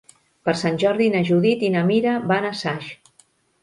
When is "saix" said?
2.67-2.93